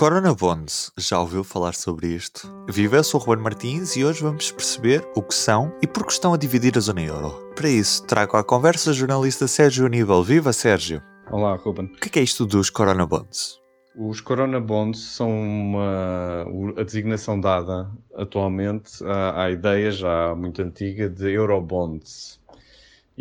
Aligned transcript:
Corona 0.00 0.32
Bonds, 0.32 0.90
já 0.96 1.20
ouviu 1.20 1.44
falar 1.44 1.74
sobre 1.74 2.06
isto? 2.06 2.50
Viva, 2.66 2.96
eu 2.96 3.04
sou 3.04 3.20
o 3.20 3.22
Ruben 3.22 3.44
Martins 3.44 3.96
e 3.96 4.02
hoje 4.02 4.22
vamos 4.22 4.50
perceber 4.50 5.06
o 5.14 5.22
que 5.22 5.34
são 5.34 5.76
e 5.82 5.86
por 5.86 6.06
que 6.06 6.12
estão 6.12 6.32
a 6.32 6.38
dividir 6.38 6.78
a 6.78 6.80
zona 6.80 7.02
euro. 7.02 7.52
Para 7.54 7.68
isso, 7.68 8.06
trago 8.06 8.34
à 8.38 8.42
conversa 8.42 8.92
o 8.92 8.94
jornalista 8.94 9.46
Sérgio 9.46 9.84
Aníbal. 9.84 10.24
Viva, 10.24 10.54
Sérgio! 10.54 11.02
Olá, 11.30 11.54
Ruben. 11.54 11.84
O 11.84 12.00
que 12.00 12.18
é 12.18 12.22
isto 12.22 12.46
dos 12.46 12.70
Corona 12.70 13.04
Bonds? 13.04 13.60
Os 13.94 14.22
Corona 14.22 14.58
Bonds 14.58 15.00
são 15.00 15.30
uma, 15.30 16.46
a 16.78 16.82
designação 16.82 17.38
dada 17.38 17.90
atualmente 18.14 19.04
à, 19.04 19.44
à 19.44 19.50
ideia 19.50 19.90
já 19.90 20.34
muito 20.34 20.62
antiga 20.62 21.10
de 21.10 21.30
Eurobonds. 21.30 22.39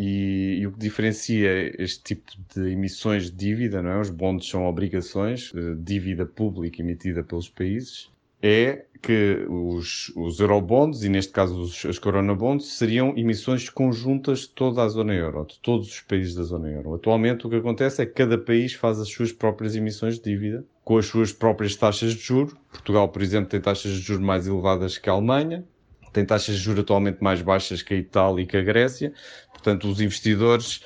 E, 0.00 0.60
e, 0.60 0.66
o 0.68 0.70
que 0.70 0.78
diferencia 0.78 1.50
este 1.82 2.14
tipo 2.14 2.30
de 2.54 2.70
emissões 2.70 3.24
de 3.24 3.32
dívida, 3.32 3.82
não 3.82 3.90
é? 3.90 4.00
os 4.00 4.10
bonds 4.10 4.48
são 4.48 4.64
obrigações, 4.64 5.50
de 5.52 5.74
dívida 5.74 6.24
pública 6.24 6.80
emitida 6.80 7.24
pelos 7.24 7.48
países, 7.48 8.08
é 8.40 8.84
que 9.02 9.44
os, 9.48 10.12
os 10.14 10.38
eurobonds, 10.38 11.02
e 11.02 11.08
neste 11.08 11.32
caso 11.32 11.60
os, 11.60 11.84
as 11.84 11.98
corona 11.98 12.32
bonds, 12.32 12.66
seriam 12.66 13.12
emissões 13.16 13.68
conjuntas 13.68 14.42
de 14.42 14.50
toda 14.50 14.84
a 14.84 14.88
zona 14.88 15.14
euro, 15.14 15.44
de 15.44 15.58
todos 15.58 15.88
os 15.88 16.00
países 16.02 16.36
da 16.36 16.44
zona 16.44 16.70
euro. 16.70 16.94
Atualmente 16.94 17.44
o 17.44 17.50
que 17.50 17.56
acontece 17.56 18.00
é 18.00 18.06
que 18.06 18.12
cada 18.12 18.38
país 18.38 18.74
faz 18.74 19.00
as 19.00 19.08
suas 19.08 19.32
próprias 19.32 19.74
emissões 19.74 20.14
de 20.20 20.30
dívida, 20.30 20.64
com 20.84 20.96
as 20.96 21.06
suas 21.06 21.32
próprias 21.32 21.74
taxas 21.74 22.14
de 22.14 22.20
juros. 22.20 22.54
Portugal, 22.70 23.08
por 23.08 23.20
exemplo, 23.20 23.50
tem 23.50 23.60
taxas 23.60 23.90
de 23.90 23.98
juros 23.98 24.24
mais 24.24 24.46
elevadas 24.46 24.96
que 24.96 25.10
a 25.10 25.12
Alemanha, 25.12 25.64
tem 26.12 26.24
taxas 26.24 26.56
de 26.56 26.62
juros 26.62 26.80
atualmente 26.80 27.22
mais 27.22 27.42
baixas 27.42 27.82
que 27.82 27.94
a 27.94 27.96
Itália 27.96 28.42
e 28.42 28.46
que 28.46 28.56
a 28.56 28.62
Grécia. 28.62 29.12
Portanto, 29.52 29.88
os 29.88 30.00
investidores 30.00 30.82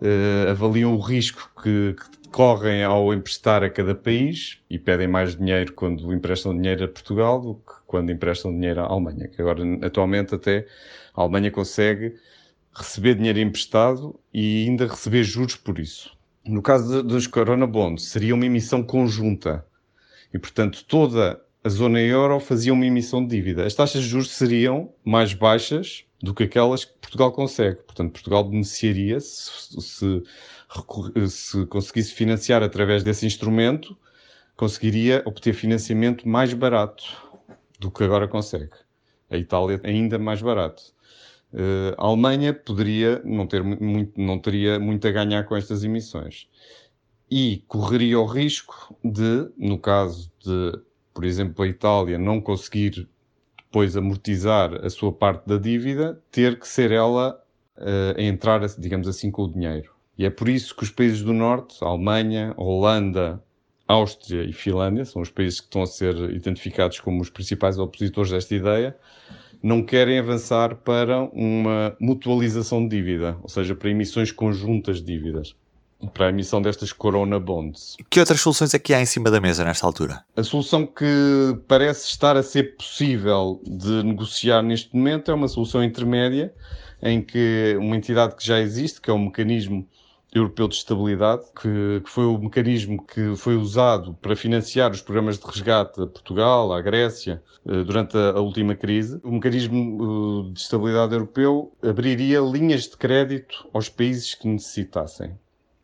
uh, 0.00 0.50
avaliam 0.50 0.94
o 0.94 1.00
risco 1.00 1.50
que, 1.62 1.94
que, 1.94 2.22
correm 2.32 2.82
ao 2.82 3.12
emprestar 3.12 3.62
a 3.62 3.68
cada 3.68 3.94
país 3.94 4.58
e 4.70 4.78
pedem 4.78 5.06
mais 5.06 5.36
dinheiro 5.36 5.74
quando 5.74 6.14
emprestam 6.14 6.56
dinheiro 6.56 6.84
a 6.84 6.88
Portugal 6.88 7.38
do 7.38 7.54
que 7.56 7.74
quando 7.86 8.10
emprestam 8.10 8.50
dinheiro 8.50 8.80
à 8.80 8.84
Alemanha. 8.84 9.28
Que 9.28 9.42
agora, 9.42 9.62
atualmente, 9.82 10.34
até 10.34 10.66
a 11.14 11.20
Alemanha 11.20 11.50
consegue 11.50 12.14
receber 12.74 13.16
dinheiro 13.16 13.38
emprestado 13.38 14.18
e 14.32 14.66
ainda 14.66 14.86
receber 14.86 15.24
juros 15.24 15.56
por 15.56 15.78
isso. 15.78 16.16
No 16.44 16.62
caso 16.62 17.02
dos 17.02 17.26
Corona 17.26 17.66
Bonds, 17.66 18.04
seria 18.04 18.34
uma 18.34 18.46
emissão 18.46 18.82
conjunta. 18.82 19.64
E, 20.32 20.38
portanto, 20.38 20.84
toda 20.88 21.38
a 21.64 21.68
zona 21.68 22.00
euro 22.00 22.40
fazia 22.40 22.72
uma 22.72 22.84
emissão 22.84 23.24
de 23.24 23.36
dívida. 23.36 23.64
As 23.64 23.74
taxas 23.74 24.02
de 24.02 24.08
juros 24.08 24.30
seriam 24.30 24.92
mais 25.04 25.32
baixas 25.32 26.04
do 26.20 26.34
que 26.34 26.44
aquelas 26.44 26.84
que 26.84 26.92
Portugal 26.98 27.32
consegue. 27.32 27.82
Portanto, 27.82 28.12
Portugal 28.12 28.44
beneficiaria 28.44 29.20
se, 29.20 29.80
se, 29.80 30.22
se 31.28 31.66
conseguisse 31.66 32.14
financiar 32.14 32.62
através 32.62 33.04
desse 33.04 33.26
instrumento, 33.26 33.96
conseguiria 34.56 35.22
obter 35.24 35.52
financiamento 35.52 36.28
mais 36.28 36.52
barato 36.52 37.04
do 37.78 37.90
que 37.90 38.02
agora 38.02 38.26
consegue. 38.26 38.72
A 39.30 39.36
Itália 39.36 39.80
ainda 39.84 40.18
mais 40.18 40.42
barato. 40.42 40.82
Uh, 41.52 41.94
a 41.98 42.06
Alemanha 42.06 42.54
poderia 42.54 43.20
não, 43.24 43.46
ter 43.46 43.62
muito, 43.62 44.20
não 44.20 44.38
teria 44.38 44.78
muito 44.78 45.06
a 45.06 45.10
ganhar 45.10 45.44
com 45.44 45.54
estas 45.54 45.84
emissões. 45.84 46.48
E 47.30 47.64
correria 47.68 48.18
o 48.18 48.26
risco 48.26 48.96
de, 49.04 49.48
no 49.56 49.78
caso 49.78 50.30
de 50.44 50.72
por 51.14 51.24
exemplo, 51.24 51.64
a 51.64 51.68
Itália 51.68 52.18
não 52.18 52.40
conseguir 52.40 53.08
depois 53.56 53.96
amortizar 53.96 54.74
a 54.84 54.90
sua 54.90 55.12
parte 55.12 55.46
da 55.46 55.56
dívida, 55.56 56.20
ter 56.30 56.58
que 56.58 56.68
ser 56.68 56.90
ela 56.90 57.42
uh, 57.78 58.18
a 58.18 58.22
entrar, 58.22 58.60
digamos 58.78 59.08
assim, 59.08 59.30
com 59.30 59.44
o 59.44 59.52
dinheiro. 59.52 59.90
E 60.18 60.26
é 60.26 60.30
por 60.30 60.48
isso 60.48 60.76
que 60.76 60.82
os 60.82 60.90
países 60.90 61.22
do 61.22 61.32
Norte, 61.32 61.82
Alemanha, 61.82 62.52
Holanda, 62.56 63.42
Áustria 63.88 64.44
e 64.44 64.52
Finlândia, 64.52 65.04
são 65.04 65.22
os 65.22 65.30
países 65.30 65.60
que 65.60 65.66
estão 65.66 65.82
a 65.82 65.86
ser 65.86 66.14
identificados 66.34 67.00
como 67.00 67.22
os 67.22 67.30
principais 67.30 67.78
opositores 67.78 68.30
desta 68.30 68.54
ideia, 68.54 68.96
não 69.62 69.82
querem 69.82 70.18
avançar 70.18 70.76
para 70.76 71.22
uma 71.32 71.96
mutualização 71.98 72.86
de 72.86 72.96
dívida, 72.96 73.38
ou 73.42 73.48
seja, 73.48 73.74
para 73.74 73.90
emissões 73.90 74.30
conjuntas 74.30 74.98
de 74.98 75.06
dívidas 75.06 75.54
para 76.08 76.26
a 76.26 76.28
emissão 76.30 76.60
destas 76.60 76.92
Corona 76.92 77.38
Bonds. 77.38 77.96
Que 78.10 78.20
outras 78.20 78.40
soluções 78.40 78.74
é 78.74 78.78
que 78.78 78.92
há 78.94 79.00
em 79.00 79.06
cima 79.06 79.30
da 79.30 79.40
mesa 79.40 79.64
nesta 79.64 79.86
altura? 79.86 80.24
A 80.36 80.42
solução 80.42 80.86
que 80.86 81.56
parece 81.68 82.08
estar 82.08 82.36
a 82.36 82.42
ser 82.42 82.76
possível 82.76 83.60
de 83.64 84.02
negociar 84.02 84.62
neste 84.62 84.94
momento 84.94 85.30
é 85.30 85.34
uma 85.34 85.48
solução 85.48 85.82
intermédia 85.82 86.52
em 87.02 87.20
que 87.20 87.76
uma 87.78 87.96
entidade 87.96 88.36
que 88.36 88.46
já 88.46 88.60
existe, 88.60 89.00
que 89.00 89.10
é 89.10 89.12
o 89.12 89.18
mecanismo 89.18 89.86
Europeu 90.34 90.66
de 90.66 90.76
Estabilidade, 90.76 91.42
que, 91.60 92.00
que, 92.02 92.08
foi 92.08 92.24
o 92.24 92.38
mecanismo 92.38 93.04
que 93.04 93.36
foi 93.36 93.54
usado 93.54 94.14
para 94.14 94.34
financiar 94.34 94.90
os 94.90 95.02
programas 95.02 95.38
de 95.38 95.46
resgate 95.46 96.00
a 96.00 96.06
Portugal, 96.06 96.72
à 96.72 96.80
Grécia, 96.80 97.42
eh, 97.66 97.84
durante 97.84 98.16
a, 98.16 98.30
a 98.30 98.40
última 98.40 98.74
crise. 98.74 99.20
O 99.22 99.32
mecanismo 99.32 100.48
eh, 100.48 100.52
de 100.54 100.60
estabilidade 100.60 101.12
europeu 101.12 101.70
abriria 101.82 102.40
linhas 102.40 102.88
de 102.88 102.96
crédito 102.96 103.68
aos 103.74 103.90
países 103.90 104.34
que 104.34 104.48
necessitassem 104.48 105.32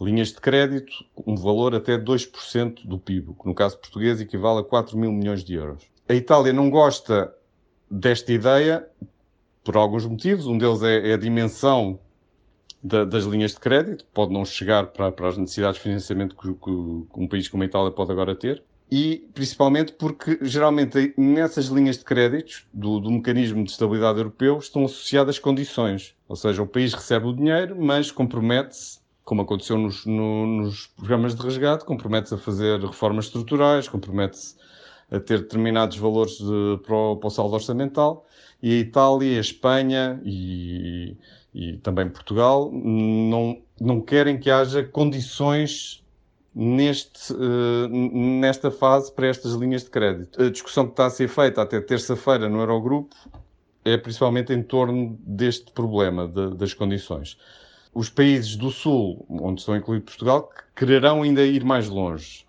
linhas 0.00 0.28
de 0.28 0.40
crédito, 0.40 0.92
um 1.26 1.36
valor 1.36 1.74
até 1.74 1.98
2% 1.98 2.86
do 2.86 2.98
PIB, 2.98 3.34
que 3.40 3.46
no 3.46 3.54
caso 3.54 3.78
português 3.78 4.20
equivale 4.20 4.60
a 4.60 4.64
4 4.64 4.96
mil 4.96 5.12
milhões 5.12 5.44
de 5.44 5.54
euros. 5.54 5.84
A 6.08 6.14
Itália 6.14 6.52
não 6.52 6.70
gosta 6.70 7.34
desta 7.90 8.32
ideia 8.32 8.86
por 9.64 9.76
alguns 9.76 10.06
motivos. 10.06 10.46
Um 10.46 10.58
deles 10.58 10.82
é, 10.82 11.10
é 11.10 11.14
a 11.14 11.16
dimensão 11.16 11.98
da, 12.82 13.04
das 13.04 13.24
linhas 13.24 13.52
de 13.52 13.60
crédito, 13.60 14.04
pode 14.12 14.32
não 14.32 14.44
chegar 14.44 14.86
para, 14.86 15.12
para 15.12 15.28
as 15.28 15.36
necessidades 15.36 15.76
de 15.76 15.82
financiamento 15.82 16.34
que, 16.34 16.52
que, 16.52 16.70
um 16.70 17.28
país 17.28 17.48
como 17.48 17.62
a 17.62 17.66
Itália 17.66 17.90
pode 17.90 18.10
agora 18.10 18.34
ter. 18.34 18.62
E 18.90 19.28
principalmente 19.34 19.92
porque 19.92 20.38
geralmente 20.42 21.14
nessas 21.16 21.66
linhas 21.66 21.98
de 21.98 22.04
créditos 22.04 22.66
do, 22.72 22.98
do 22.98 23.10
mecanismo 23.10 23.62
de 23.62 23.70
estabilidade 23.70 24.18
europeu 24.18 24.58
estão 24.58 24.84
associadas 24.84 25.38
condições. 25.38 26.16
Ou 26.26 26.34
seja, 26.34 26.62
o 26.62 26.66
país 26.66 26.92
recebe 26.92 27.26
o 27.26 27.32
dinheiro, 27.32 27.76
mas 27.78 28.10
compromete-se 28.10 28.98
como 29.30 29.42
aconteceu 29.42 29.78
nos, 29.78 30.04
no, 30.06 30.44
nos 30.44 30.88
programas 30.88 31.36
de 31.36 31.42
resgate, 31.44 31.84
compromete-se 31.84 32.34
a 32.34 32.36
fazer 32.36 32.80
reformas 32.80 33.26
estruturais, 33.26 33.86
compromete-se 33.86 34.56
a 35.08 35.20
ter 35.20 35.42
determinados 35.42 35.96
valores 35.98 36.32
de, 36.32 36.80
para, 36.84 36.96
o, 36.96 37.16
para, 37.16 37.28
o, 37.28 37.30
saldo 37.30 37.54
orçamental, 37.54 38.26
e 38.60 38.72
a 38.72 38.78
Itália, 38.78 39.38
a 39.38 39.40
Espanha 39.40 40.20
e, 40.24 41.16
e 41.54 41.76
também 41.76 42.08
Portugal 42.08 42.72
não, 42.72 43.62
não 43.80 44.00
querem 44.00 44.36
que 44.36 44.50
haja 44.50 44.82
condições 44.82 46.02
neste, 46.52 47.32
uh, 47.32 47.88
nesta 47.88 48.68
fase 48.68 49.12
para 49.12 49.28
estas 49.28 49.52
linhas 49.52 49.84
de 49.84 49.90
crédito. 49.90 50.42
A 50.42 50.50
discussão 50.50 50.86
que 50.86 50.94
está 50.94 51.06
a 51.06 51.10
ser 51.10 51.28
feita 51.28 51.62
até 51.62 51.80
terça-feira 51.80 52.48
no 52.48 52.58
Eurogrupo 52.58 53.14
é 53.84 53.96
principalmente 53.96 54.52
em 54.52 54.60
torno 54.60 55.16
deste 55.20 55.70
problema 55.70 56.26
de, 56.26 56.56
das 56.56 56.74
condições 56.74 57.38
os 57.92 58.08
países 58.08 58.56
do 58.56 58.70
Sul, 58.70 59.24
onde 59.28 59.60
estão 59.60 59.76
incluído 59.76 60.04
Portugal, 60.04 60.50
quererão 60.74 61.22
ainda 61.22 61.44
ir 61.44 61.64
mais 61.64 61.88
longe. 61.88 62.46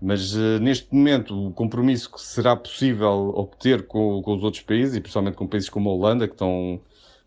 Mas 0.00 0.34
uh, 0.34 0.58
neste 0.60 0.92
momento, 0.92 1.48
o 1.48 1.52
compromisso 1.52 2.10
que 2.10 2.20
será 2.20 2.56
possível 2.56 3.32
obter 3.36 3.86
com, 3.86 4.20
com, 4.22 4.36
os 4.36 4.42
outros 4.42 4.62
países, 4.62 4.96
e 4.96 5.00
principalmente 5.00 5.36
com 5.36 5.46
países 5.46 5.68
como 5.68 5.88
a 5.88 5.92
Holanda, 5.92 6.26
que 6.26 6.34
estão 6.34 6.80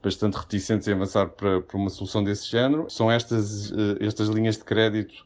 bastante 0.03 0.35
reticentes 0.35 0.87
em 0.87 0.91
avançar 0.91 1.29
para, 1.29 1.61
para 1.61 1.77
uma 1.77 1.89
solução 1.89 2.23
desse 2.23 2.49
género, 2.49 2.89
são 2.89 3.09
estas, 3.09 3.71
uh, 3.71 3.97
estas 4.01 4.27
linhas 4.27 4.57
de 4.57 4.65
crédito 4.65 5.25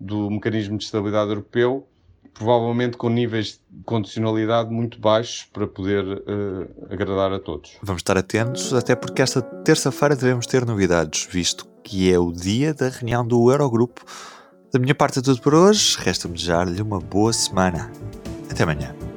do 0.00 0.28
Mecanismo 0.30 0.76
de 0.76 0.84
Estabilidade 0.84 1.30
Europeu, 1.30 1.86
provavelmente 2.34 2.96
com 2.96 3.08
níveis 3.08 3.60
de 3.70 3.84
condicionalidade 3.84 4.70
muito 4.70 4.98
baixos 5.00 5.46
para 5.52 5.66
poder 5.66 6.04
uh, 6.04 6.86
agradar 6.90 7.32
a 7.32 7.38
todos. 7.38 7.76
Vamos 7.82 8.00
estar 8.00 8.16
atentos, 8.16 8.72
até 8.72 8.96
porque 8.96 9.22
esta 9.22 9.42
terça-feira 9.42 10.16
devemos 10.16 10.46
ter 10.46 10.64
novidades, 10.64 11.28
visto 11.30 11.66
que 11.82 12.12
é 12.12 12.18
o 12.18 12.32
dia 12.32 12.72
da 12.74 12.88
reunião 12.88 13.26
do 13.26 13.50
Eurogrupo. 13.50 14.04
Da 14.72 14.78
minha 14.78 14.94
parte 14.94 15.18
é 15.18 15.22
tudo 15.22 15.40
por 15.40 15.54
hoje, 15.54 15.96
resta-me 15.98 16.34
desejar-lhe 16.34 16.80
uma 16.80 17.00
boa 17.00 17.32
semana. 17.32 17.90
Até 18.50 18.62
amanhã. 18.62 19.09